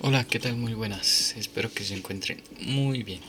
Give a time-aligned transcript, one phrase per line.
[0.00, 0.56] Hola, ¿qué tal?
[0.56, 1.34] Muy buenas.
[1.38, 3.20] Espero que se encuentren muy bien.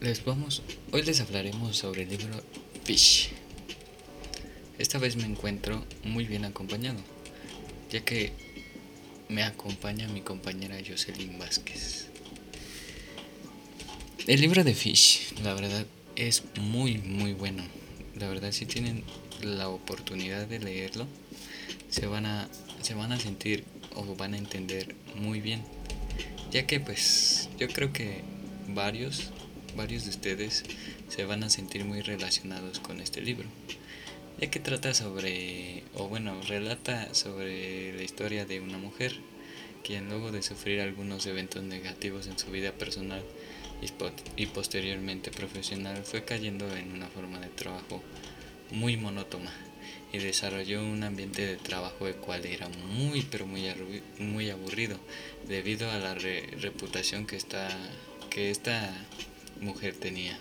[0.00, 2.42] Les vamos, hoy les hablaremos sobre el libro
[2.84, 3.30] Fish.
[4.76, 6.98] Esta vez me encuentro muy bien acompañado,
[7.90, 8.32] ya que
[9.28, 12.08] me acompaña mi compañera Jocelyn Vázquez.
[14.26, 17.62] El libro de Fish, la verdad, es muy muy bueno.
[18.16, 19.04] La verdad, si tienen
[19.42, 21.06] la oportunidad de leerlo,
[21.88, 22.48] se van a
[22.82, 23.64] se van a sentir
[23.98, 25.62] o van a entender muy bien.
[26.50, 28.22] Ya que pues yo creo que
[28.68, 29.30] varios,
[29.76, 30.64] varios de ustedes
[31.08, 33.48] se van a sentir muy relacionados con este libro.
[34.40, 39.16] Ya que trata sobre, o bueno, relata sobre la historia de una mujer,
[39.82, 43.22] quien luego de sufrir algunos eventos negativos en su vida personal
[44.36, 48.02] y posteriormente profesional fue cayendo en una forma de trabajo
[48.70, 49.52] muy monótona
[50.12, 53.70] y desarrolló un ambiente de trabajo el cual era muy pero muy,
[54.18, 54.98] muy aburrido
[55.46, 57.68] debido a la reputación que esta,
[58.30, 58.94] que esta
[59.60, 60.38] mujer tenía.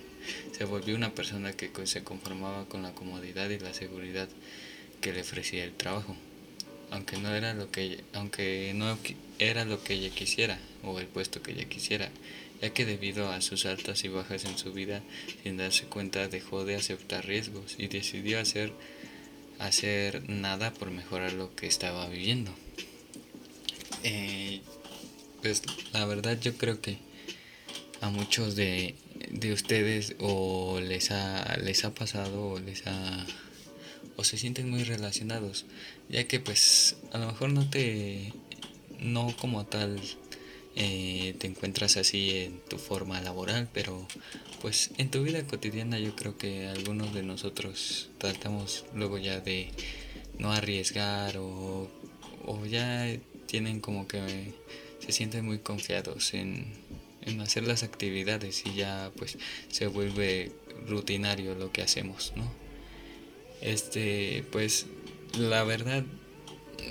[0.52, 4.28] Se volvió una persona que se conformaba con la comodidad y la seguridad
[5.02, 6.16] que le ofrecía el trabajo,
[6.92, 8.98] aunque no era lo que aunque no
[9.40, 12.10] era lo que ella quisiera o el puesto que ella quisiera,
[12.62, 15.02] ya que debido a sus altas y bajas en su vida,
[15.44, 18.74] sin darse cuenta dejó de aceptar riesgos y decidió hacer
[19.60, 22.52] hacer nada por mejorar lo que estaba viviendo.
[24.04, 24.62] Eh,
[25.42, 25.64] pues
[25.94, 26.98] la verdad yo creo que
[28.02, 28.96] a muchos de,
[29.32, 33.26] de ustedes o les ha, les ha pasado o les ha
[34.16, 35.66] o se sienten muy relacionados
[36.10, 38.34] ya que pues a lo mejor no te
[39.00, 40.00] no como tal
[40.80, 44.08] eh, te encuentras así en tu forma laboral, pero
[44.62, 49.72] pues en tu vida cotidiana yo creo que algunos de nosotros tratamos luego ya de
[50.38, 51.90] no arriesgar o,
[52.46, 53.08] o ya
[53.48, 54.54] tienen como que
[55.00, 56.68] se sienten muy confiados en,
[57.22, 59.40] en hacer las actividades y ya pues
[59.70, 60.52] se vuelve
[60.88, 62.52] rutinario lo que hacemos, ¿no?
[63.62, 64.86] Este, pues
[65.36, 66.04] la verdad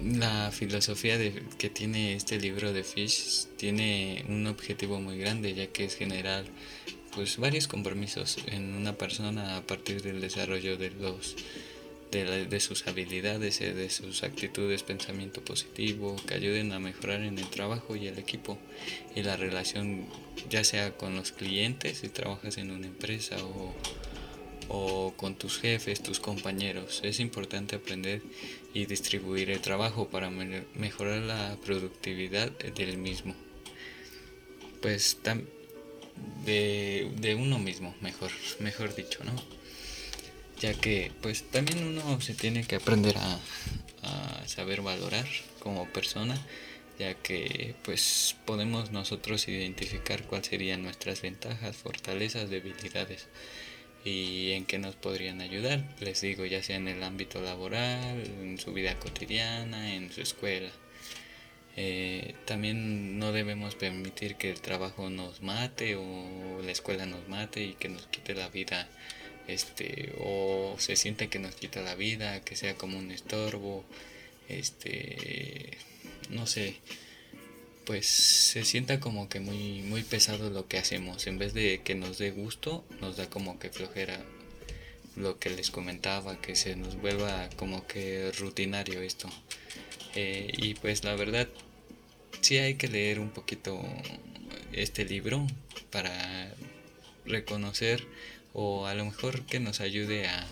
[0.03, 5.67] la filosofía de, que tiene este libro de Fish tiene un objetivo muy grande, ya
[5.69, 6.45] que es generar
[7.15, 11.37] pues varios compromisos en una persona a partir del desarrollo de los
[12.11, 17.39] de, de, sus habilidades, eh, de sus actitudes, pensamiento positivo, que ayuden a mejorar en
[17.39, 18.59] el trabajo y el equipo
[19.15, 20.07] y la relación,
[20.49, 23.75] ya sea con los clientes si trabajas en una empresa o
[24.69, 27.01] o con tus jefes, tus compañeros.
[27.05, 28.23] Es importante aprender
[28.75, 33.35] y distribuir el trabajo para mejorar la productividad del mismo.
[34.81, 35.19] Pues
[36.45, 39.33] de, de uno mismo, mejor, mejor dicho, ¿no?
[40.61, 43.39] Ya que pues también uno se tiene que aprender a,
[44.03, 45.27] a saber valorar
[45.61, 46.41] como persona
[46.99, 53.27] ya que pues podemos nosotros identificar cuáles serían nuestras ventajas, fortalezas, debilidades
[54.07, 58.57] y en qué nos podrían ayudar, les digo, ya sea en el ámbito laboral, en
[58.57, 60.71] su vida cotidiana, en su escuela.
[61.77, 67.65] Eh, también no debemos permitir que el trabajo nos mate o la escuela nos mate
[67.65, 68.89] y que nos quite la vida
[69.49, 73.85] este o se siente que nos quita la vida que sea como un estorbo
[74.49, 75.77] este
[76.31, 76.77] no sé
[77.87, 81.27] pues se sienta como que muy muy pesado lo que hacemos.
[81.27, 84.21] En vez de que nos dé gusto nos da como que flojera
[85.15, 89.31] lo que les comentaba que se nos vuelva como que rutinario esto.
[90.15, 91.49] Eh, y pues la verdad
[92.41, 93.81] sí hay que leer un poquito
[94.73, 95.47] este libro
[95.91, 96.53] para
[97.25, 98.05] reconocer
[98.53, 100.47] o a lo mejor que nos ayude a,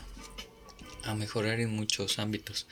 [1.05, 2.67] a mejorar en muchos ámbitos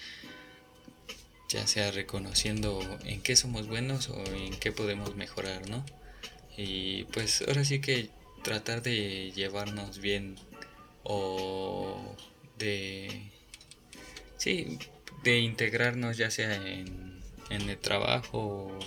[1.53, 5.85] ya sea reconociendo en qué somos buenos o en qué podemos mejorar, ¿no?
[6.57, 8.11] Y pues ahora sí que
[8.43, 10.37] tratar de llevarnos bien
[11.05, 12.17] o
[12.59, 13.31] de
[14.37, 14.79] sí,
[15.23, 17.21] de integrarnos ya sea en,
[17.51, 18.79] en el trabajo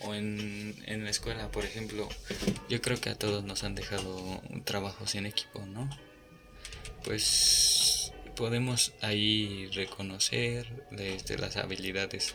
[0.00, 2.08] o, en, en, la escuela, por ejemplo,
[2.68, 5.88] yo creo que a todos nos han dejado trabajos en equipo, ¿no?
[7.02, 7.95] Pues
[8.36, 12.34] podemos ahí reconocer desde las habilidades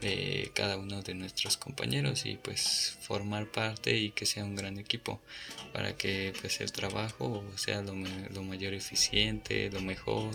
[0.00, 4.78] de cada uno de nuestros compañeros y pues formar parte y que sea un gran
[4.78, 5.20] equipo
[5.72, 7.94] para que pues el trabajo sea lo,
[8.42, 10.30] mayor eficiente, lo mejor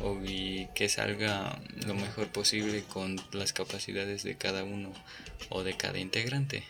[0.00, 4.92] o, y que salga lo mejor posible con las capacidades de cada uno
[5.50, 6.64] o de cada integrante.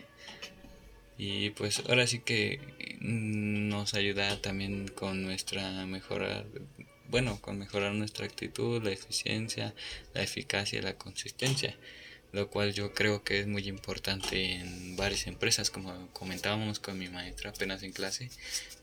[1.16, 2.60] Y pues ahora sí que
[3.00, 6.44] nos ayuda también con nuestra mejora
[7.08, 9.74] bueno, con mejorar nuestra actitud, la eficiencia,
[10.14, 11.76] la eficacia y la consistencia.
[12.32, 17.08] lo cual yo creo que es muy importante en varias empresas, como comentábamos con mi
[17.08, 18.28] maestra apenas en clase,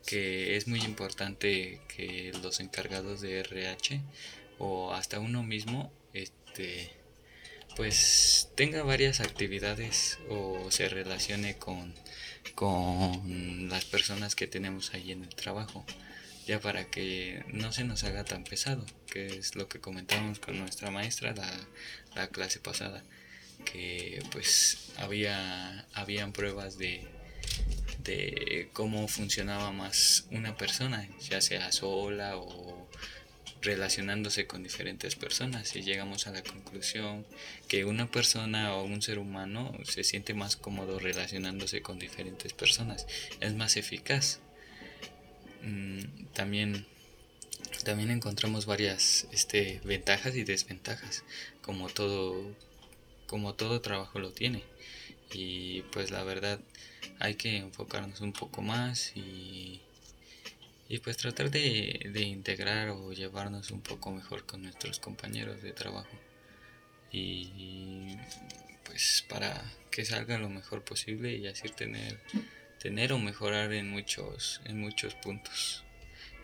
[0.06, 4.02] que es muy importante que los encargados de RH
[4.58, 6.92] o hasta uno mismo este
[7.76, 11.94] pues tenga varias actividades o se relacione con,
[12.56, 15.86] con las personas que tenemos ahí en el trabajo
[16.48, 20.60] ya para que no se nos haga tan pesado que es lo que comentábamos con
[20.60, 21.52] nuestra maestra la,
[22.16, 23.04] la clase pasada
[23.66, 27.08] que pues había habían pruebas de,
[28.04, 32.90] de cómo funcionaba más una persona, ya sea sola o
[33.62, 37.26] relacionándose con diferentes personas y llegamos a la conclusión
[37.68, 43.06] que una persona o un ser humano se siente más cómodo relacionándose con diferentes personas,
[43.40, 44.40] es más eficaz.
[45.64, 46.86] Mm, también
[47.84, 51.24] también encontramos varias este, ventajas y desventajas
[51.62, 52.56] como todo
[53.28, 54.64] como todo trabajo lo tiene.
[55.34, 56.60] Y pues la verdad
[57.20, 59.82] hay que enfocarnos un poco más y,
[60.90, 65.72] y pues tratar de, de integrar o llevarnos un poco mejor con nuestros compañeros de
[65.72, 66.18] trabajo.
[67.12, 68.18] Y
[68.84, 72.20] pues para que salga lo mejor posible y así tener,
[72.82, 75.84] tener o mejorar en muchos, en muchos puntos.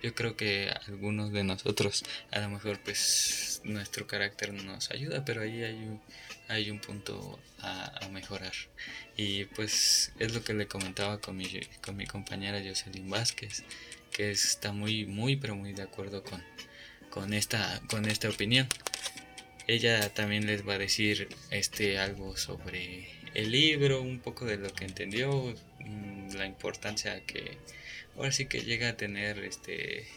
[0.04, 5.42] Yo creo que algunos de nosotros a lo mejor pues nuestro carácter nos ayuda pero
[5.42, 6.02] ahí hay un,
[6.48, 8.54] hay un punto a, mejorar.
[9.18, 11.48] Y pues es lo que le comentaba con mi,
[11.84, 13.64] con mi compañera Jocelyn Vázquez
[14.12, 16.44] que está muy muy pero muy de acuerdo con,
[17.10, 18.68] con esta con esta opinión.
[19.66, 24.72] Ella también les va a decir este algo sobre el libro un poco de lo
[24.74, 27.58] que entendió mm, la importancia que
[28.16, 30.08] ahora sí que llega a tener este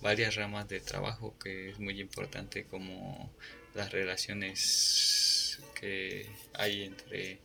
[0.00, 3.30] varias ramas de trabajo que es muy importante como
[3.74, 7.38] las relaciones que hay entre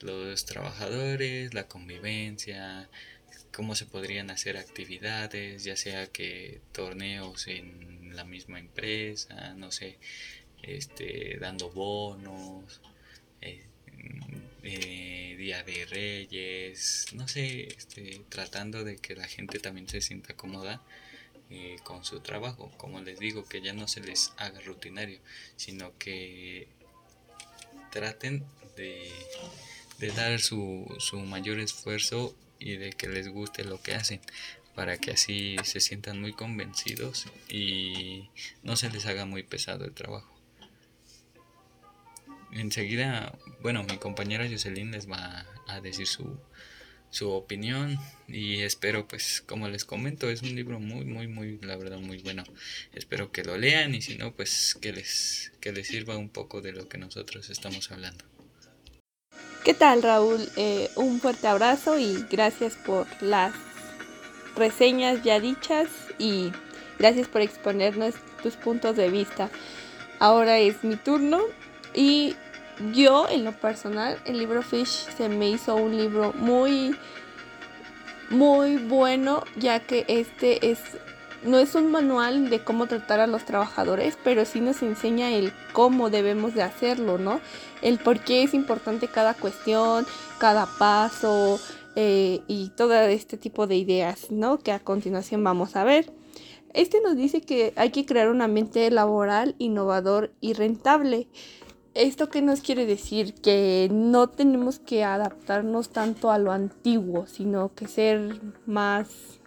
[0.00, 2.88] los trabajadores, la convivencia,
[3.52, 9.98] cómo se podrían hacer actividades, ya sea que torneos en la misma empresa, no sé,
[10.62, 12.80] este, dando bonos,
[13.40, 13.64] eh,
[14.64, 20.34] eh, Día de Reyes, no sé, este, tratando de que la gente también se sienta
[20.34, 20.82] cómoda
[21.50, 25.20] eh, con su trabajo, como les digo, que ya no se les haga rutinario,
[25.56, 26.68] sino que
[27.90, 28.44] traten
[28.76, 29.12] de,
[30.16, 34.20] dar su, su mayor esfuerzo y de que les guste lo que hacen
[34.74, 38.28] para que así se sientan muy convencidos y
[38.62, 40.33] no se les haga muy pesado el trabajo
[42.54, 46.38] enseguida, bueno, mi compañera Jocelyn les va a decir su,
[47.14, 51.76] su opinión y espero pues como les comento es un libro muy muy muy la
[51.76, 52.42] verdad muy bueno.
[52.92, 56.60] Espero que lo lean y si no pues que les que les sirva un poco
[56.60, 58.24] de lo que nosotros estamos hablando.
[59.64, 63.54] Qué tal Raúl eh, un fuerte abrazo y gracias por las
[64.56, 66.50] reseñas ya dichas y
[66.98, 69.50] gracias por exponernos tus puntos de vista.
[70.18, 71.42] Ahora es mi turno
[71.94, 72.34] y
[72.92, 76.96] yo, en lo personal, el libro Fish se me hizo un libro muy,
[78.30, 80.80] muy bueno, ya que este es,
[81.44, 85.52] no es un manual de cómo tratar a los trabajadores, pero sí nos enseña el
[85.72, 87.40] cómo debemos de hacerlo, ¿no?
[87.82, 90.06] El por qué es importante cada cuestión,
[90.38, 91.60] cada paso
[91.96, 94.58] eh, y todo este tipo de ideas, ¿no?
[94.58, 96.12] Que a continuación vamos a ver.
[96.72, 101.28] Este nos dice que hay que crear un ambiente laboral innovador y rentable.
[101.94, 103.34] ¿Esto qué nos quiere decir?
[103.34, 109.38] Que no tenemos que adaptarnos tanto a lo antiguo, sino que ser más,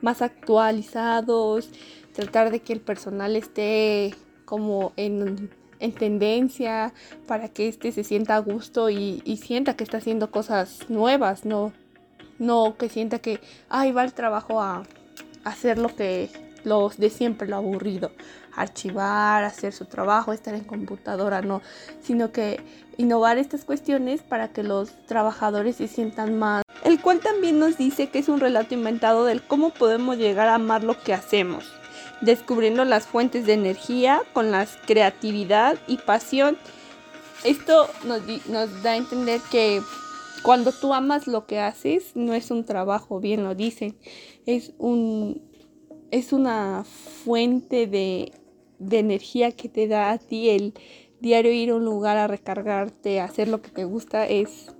[0.00, 1.68] más actualizados,
[2.14, 4.14] tratar de que el personal esté
[4.46, 5.50] como en,
[5.98, 6.94] tendencia
[7.26, 11.74] para que éste se sienta a gusto y, sienta que está haciendo cosas nuevas, no,
[12.38, 14.84] no que sienta que, ay, va el trabajo a, a
[15.44, 16.30] hacer lo que
[16.64, 18.10] los de siempre, lo aburrido
[18.54, 21.62] archivar, hacer su trabajo, estar en computadora, no,
[22.02, 22.60] sino que
[22.96, 26.62] innovar estas cuestiones para que los trabajadores se sientan más.
[26.84, 30.56] El cual también nos dice que es un relato inventado del cómo podemos llegar a
[30.56, 31.64] amar lo que hacemos,
[32.20, 36.58] descubriendo las fuentes de energía con la creatividad y pasión.
[37.44, 39.80] Esto nos, nos da a entender que
[40.42, 43.96] cuando tú amas lo que haces, no es un trabajo, bien lo dicen,
[44.44, 45.52] es un
[46.12, 48.32] es una fuente de
[48.82, 50.74] de energía que te da a ti el
[51.20, 54.74] diario ir a un lugar a recargarte, a hacer lo que te gusta, es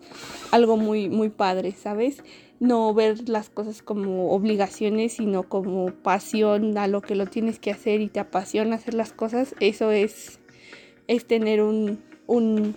[0.50, 2.23] algo muy, muy padre, ¿sabes?
[2.59, 7.71] No ver las cosas como obligaciones, sino como pasión a lo que lo tienes que
[7.71, 10.40] hacer y te apasiona hacer las cosas, eso es,
[11.06, 12.75] es tener un, un,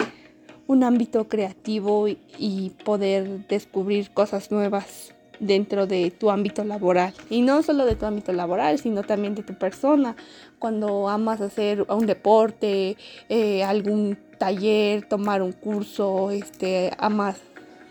[0.84, 7.14] ámbito creativo y poder descubrir cosas nuevas dentro de tu ámbito laboral.
[7.30, 10.16] Y no solo de tu ámbito laboral, sino también de tu persona.
[10.60, 12.98] Cuando amas hacer un deporte,
[13.30, 17.38] eh, algún taller, tomar un curso, este, amas,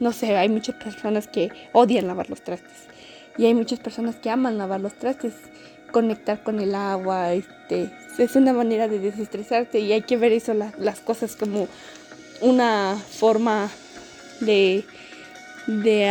[0.01, 2.89] no sé, hay muchas personas que odian lavar los trastes.
[3.37, 5.35] Y hay muchas personas que aman lavar los trastes,
[5.91, 10.55] conectar con el agua, este, es una manera de desestresarte y hay que ver eso,
[10.55, 11.69] las cosas como
[12.41, 13.71] una forma
[14.41, 14.85] de,
[15.67, 16.11] de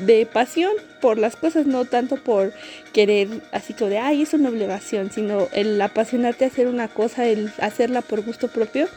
[0.00, 2.52] de pasión por las cosas, no tanto por
[2.92, 7.26] querer así como de, ay, es una obligación, sino el apasionarte a hacer una cosa,
[7.26, 8.88] el hacerla por gusto propio,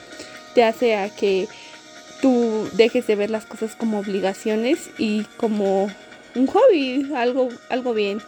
[0.53, 1.47] te hace a que
[2.21, 5.89] tú dejes de ver las cosas como obligaciones y como
[6.35, 8.21] un hobby, algo, algo bien.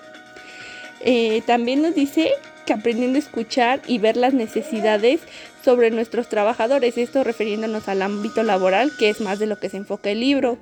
[1.01, 2.32] Eh, también nos dice
[2.65, 5.22] que aprendiendo a escuchar y ver las necesidades
[5.63, 9.77] sobre nuestros trabajadores, esto refiriéndonos al ámbito laboral, que es más de lo que se
[9.77, 10.58] enfoca el libro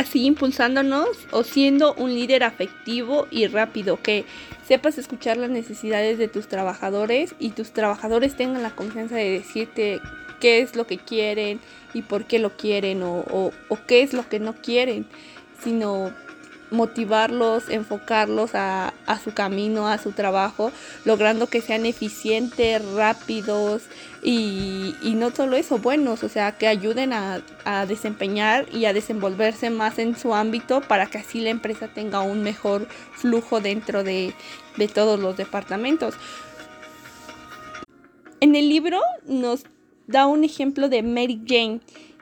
[0.00, 4.24] así impulsándonos o siendo un líder afectivo y rápido, que
[4.66, 10.00] sepas escuchar las necesidades de tus trabajadores y tus trabajadores tengan la confianza de decirte
[10.40, 11.60] qué es lo que quieren
[11.92, 13.52] y por qué lo quieren o,
[13.86, 15.06] qué es lo que no quieren,
[15.62, 16.12] sino
[16.70, 20.72] motivarlos, enfocarlos a, su camino, a su trabajo,
[21.04, 23.82] logrando que sean eficientes, rápidos
[24.22, 27.42] y, no solo eso, buenos, o sea, que ayuden a,
[27.86, 32.42] desempeñar y a desenvolverse más en su ámbito para que así la empresa tenga un
[32.42, 34.34] mejor flujo dentro de,
[34.76, 36.14] de todos los departamentos.
[38.40, 39.64] En el libro nos
[40.06, 41.80] da un ejemplo de Mary Jane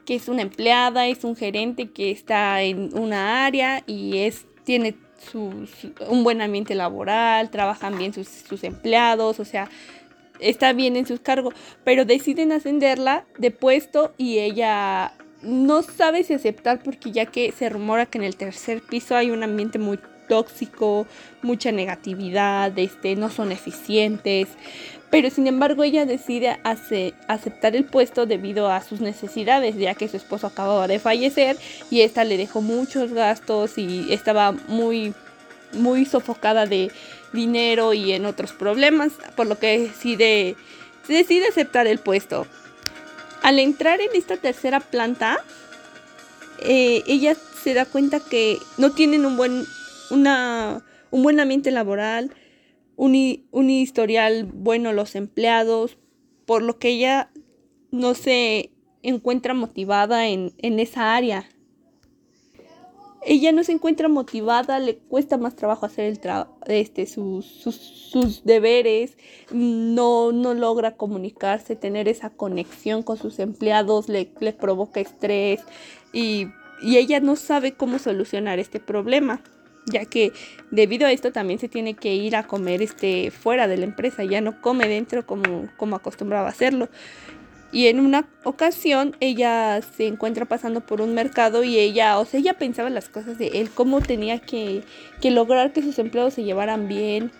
[0.08, 4.94] que es una empleada, es un gerente que está en una área y es, tiene
[5.34, 9.68] un buen ambiente laboral, trabajan bien sus, sus empleados, o sea,
[10.40, 11.52] está bien en sus cargos,
[11.84, 15.12] pero deciden ascenderla de puesto y ella
[15.42, 19.30] no sabe si aceptar porque ya que se rumora que en el tercer piso hay
[19.30, 21.06] un ambiente muy tóxico,
[21.42, 24.48] mucha negatividad, este, no son eficientes,
[25.10, 26.58] pero sin embargo ella decide
[27.28, 31.56] aceptar el puesto debido a sus necesidades, ya que su esposo acababa de fallecer
[31.90, 35.14] y esta le dejó muchos gastos y estaba muy,
[35.72, 36.90] muy sofocada de
[37.32, 40.56] dinero y en otros problemas, por lo que decide,
[41.08, 42.46] decide aceptar el puesto.
[43.42, 45.38] Al entrar en esta tercera planta,
[46.60, 49.64] eh, ella se da cuenta que no tienen un buen,
[50.10, 52.30] una, un buen ambiente laboral,
[52.98, 55.96] un, historial bueno los empleados,
[56.46, 57.30] por lo que ella
[57.90, 61.48] no se encuentra motivada en, esa área.
[63.24, 66.20] Ella no se encuentra motivada, le cuesta más trabajo hacer el
[66.66, 69.16] este, sus, sus, deberes,
[69.52, 75.60] no, no logra comunicarse, tener esa conexión con sus empleados, le, le provoca estrés
[76.12, 76.46] y,
[76.82, 79.42] y ella no sabe cómo solucionar este problema
[79.88, 80.32] ya que
[80.70, 84.24] debido a esto también se tiene que ir a comer este fuera de la empresa,
[84.24, 86.88] ya no come dentro como, como acostumbraba hacerlo.
[87.70, 92.40] Y en una ocasión ella se encuentra pasando por un mercado y ella, o sea,
[92.40, 94.82] ella pensaba las cosas de él, cómo tenía que,
[95.20, 97.30] que lograr que sus empleados se llevaran bien.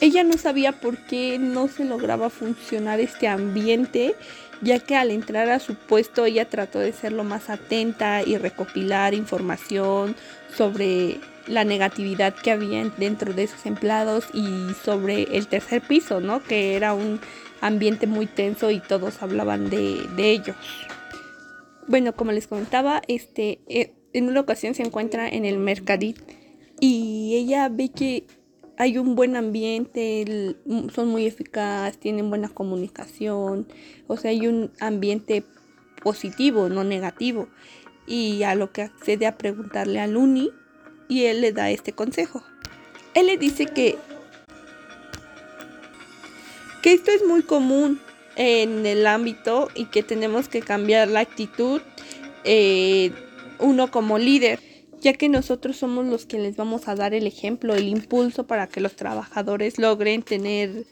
[0.00, 4.14] Ella no sabía por qué no se lograba funcionar este ambiente,
[4.60, 8.36] ya que al entrar a su puesto ella trató de ser lo más atenta y
[8.36, 10.14] recopilar información
[10.56, 16.42] sobre la negatividad que había dentro de esos empleados y sobre el tercer piso, ¿no?
[16.42, 17.20] Que era un
[17.60, 20.56] ambiente muy tenso y todos hablaban de, ellos.
[21.86, 26.18] Bueno, como les comentaba, este, eh, en una ocasión se encuentra en el Mercadit
[26.80, 28.26] y ella ve que
[28.76, 30.56] hay un buen ambiente,
[30.92, 33.68] son muy eficaces, tienen buena comunicación,
[34.06, 35.44] o sea, hay un ambiente
[36.02, 37.48] positivo, no negativo.
[38.06, 40.50] Y a lo que accede a preguntarle a Luni
[41.12, 42.42] y él le da este consejo.
[43.12, 43.98] Él le dice que,
[46.80, 48.00] que esto es muy común
[48.36, 51.82] en el ámbito y que tenemos que cambiar la actitud
[52.44, 53.12] eh,
[53.58, 54.58] uno como líder,
[55.02, 58.66] ya que nosotros somos los que les vamos a dar el ejemplo, el impulso para
[58.66, 60.86] que los trabajadores logren tener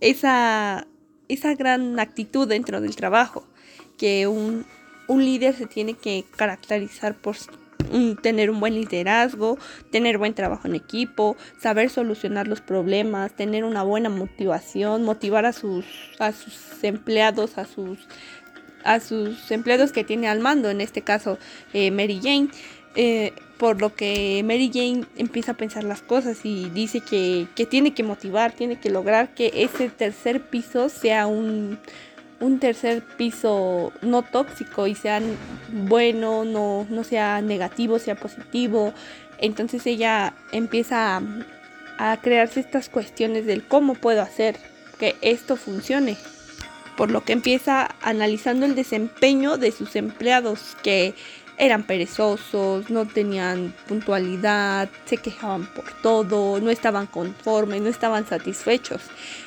[0.00, 0.86] esa,
[1.28, 3.44] esa gran actitud dentro del trabajo,
[3.98, 4.64] que un,
[5.06, 7.36] un líder se tiene que caracterizar por
[8.22, 9.58] tener un buen liderazgo,
[9.90, 15.52] tener buen trabajo en equipo, saber solucionar los problemas, tener una buena motivación, motivar a
[15.52, 15.84] sus,
[16.18, 17.98] a sus empleados, a sus,
[18.84, 21.38] a sus empleados que tiene al mando, en este caso
[21.72, 22.48] eh, Mary Jane.
[22.96, 27.66] Eh, por lo que Mary Jane empieza a pensar las cosas y dice que, que
[27.66, 31.78] tiene que motivar, tiene que lograr que ese tercer piso sea un,
[32.40, 35.20] un tercer piso no tóxico y sea
[35.72, 38.92] bueno, no, no sea negativo, sea positivo.
[39.38, 41.22] Entonces ella empieza a,
[41.98, 44.56] a crearse estas cuestiones del cómo puedo hacer
[44.98, 46.16] que esto funcione.
[46.96, 51.14] Por lo que empieza analizando el desempeño de sus empleados que
[51.60, 59.02] eran perezosos, no tenían puntualidad, se quejaban por todo, no estaban conformes, no estaban satisfechos.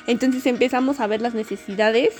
[0.06, 2.14] Entonces empezamos a ver las necesidades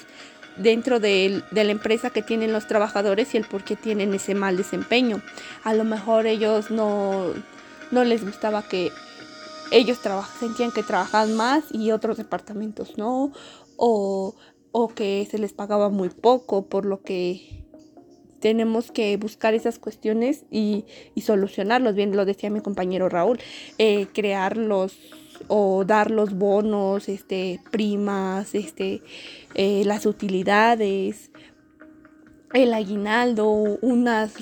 [0.56, 4.56] dentro de, la empresa que tienen los trabajadores y el por qué tienen ese mal
[4.56, 5.22] desempeño.
[5.62, 7.32] A lo mejor ellos no,
[7.90, 8.90] no les gustaba que
[9.70, 9.98] ellos
[10.38, 13.32] sentían que trabajaban más y otros departamentos no,
[13.76, 14.36] o,
[14.72, 17.64] o que se les pagaba muy poco, por lo que
[18.44, 20.84] tenemos que buscar esas cuestiones y,
[21.16, 21.94] solucionarlos.
[21.94, 23.40] Bien, lo decía mi compañero Raúl,
[23.78, 24.98] eh, crearlos
[25.48, 29.02] o dar los bonos, este, primas, este,
[29.54, 31.30] eh, las utilidades,
[32.52, 33.48] el aguinaldo,
[33.82, 34.34] unas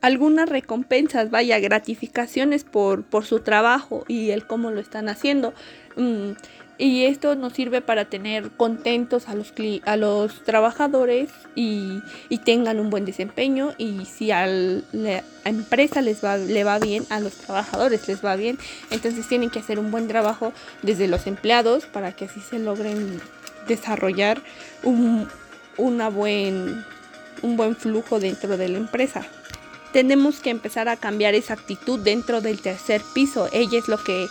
[0.00, 5.52] algunas recompensas, vaya, gratificaciones por, por su trabajo y el cómo lo están haciendo.
[5.96, 6.32] Mm,
[6.80, 9.52] y esto nos sirve para tener contentos a los,
[9.84, 12.00] a los trabajadores y,
[12.44, 17.20] tengan un buen desempeño y si a la empresa les va, le va bien, a
[17.20, 18.58] los trabajadores les va bien,
[18.90, 23.20] entonces tienen que hacer un buen trabajo desde los empleados para que así se logren
[23.68, 24.40] desarrollar
[24.82, 25.28] un,
[25.76, 26.82] una buen,
[27.42, 29.26] un buen flujo dentro de la empresa
[29.92, 33.48] tenemos que empezar a cambiar esa actitud dentro del tercer piso.
[33.52, 34.28] Ella es lo que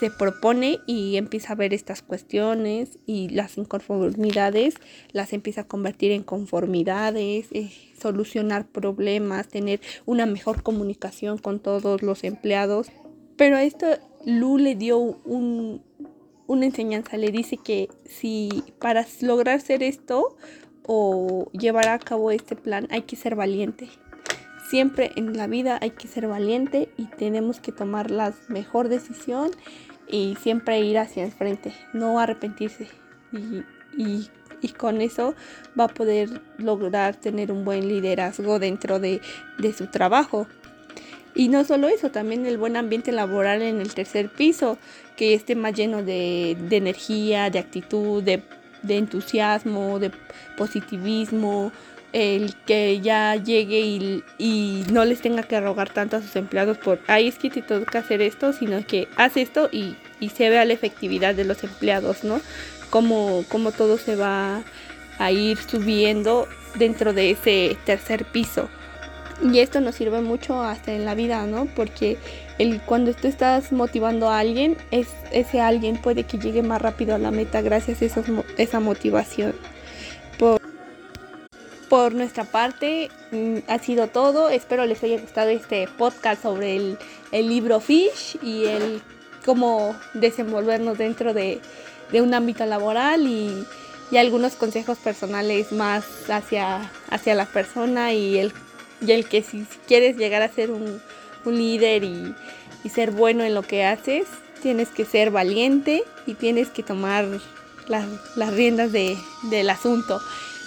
[0.00, 4.76] se propone y empieza a ver estas cuestiones y las inconformidades
[5.12, 12.02] las empieza a convertir en conformidades, eh, solucionar problemas, tener una mejor comunicación con todos
[12.02, 12.86] los empleados.
[13.36, 13.86] Pero a esto
[14.24, 15.82] Lu le dio un,
[16.46, 20.34] una enseñanza, le dice que si para lograr hacer esto
[20.86, 23.90] o llevar a cabo este plan hay que ser valiente.
[24.70, 29.50] Siempre en la vida hay que ser valiente y tenemos que tomar la mejor decisión
[30.06, 32.86] y siempre ir hacia el frente, no arrepentirse.
[33.32, 34.28] Y,
[34.62, 35.34] y, con eso
[35.78, 39.20] va a poder lograr tener un buen liderazgo dentro de,
[39.58, 40.46] de, su trabajo.
[41.34, 44.78] Y no solo eso, también el buen ambiente laboral en el tercer piso,
[45.16, 48.44] que esté más lleno de, de energía, de actitud, de,
[48.84, 50.12] de entusiasmo, de
[50.56, 51.72] positivismo,
[52.12, 56.78] el que ya llegue y, y, no les tenga que rogar tanto a sus empleados
[56.78, 60.50] por, ay, es que te toca hacer esto, sino que hace esto y, y, se
[60.50, 62.40] vea la efectividad de los empleados, ¿no?
[62.90, 64.62] Como, como todo se va
[65.18, 68.68] a ir subiendo dentro de ese tercer piso.
[69.42, 71.66] Y esto nos sirve mucho hasta en la vida, ¿no?
[71.66, 72.18] Porque
[72.58, 77.14] el, cuando tú estás motivando a alguien, es, ese alguien puede que llegue más rápido
[77.14, 78.22] a la meta gracias a
[78.58, 79.54] esa motivación.
[81.90, 84.48] Por nuestra parte, mm, ha sido todo.
[84.48, 86.98] Espero les haya gustado este podcast sobre el,
[87.32, 89.02] libro Fish y el
[89.44, 91.60] cómo desenvolvernos dentro de,
[92.12, 93.66] un ámbito laboral y,
[94.16, 98.52] algunos consejos personales más hacia, hacia la persona y el,
[99.00, 101.02] y el que si, quieres llegar a ser un,
[101.44, 102.36] líder y,
[102.88, 104.28] ser bueno en lo que haces,
[104.62, 107.26] tienes que ser valiente y tienes que tomar
[107.88, 110.20] las, las riendas del asunto.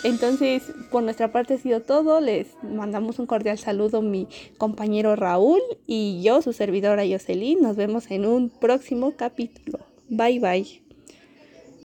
[0.04, 2.20] Entonces, por nuestra parte ha sido todo.
[2.20, 7.62] Les mandamos un cordial saludo mi compañero Raúl y yo, su servidora Jocelyn.
[7.62, 9.80] Nos vemos en un próximo capítulo.
[10.10, 10.83] Bye bye.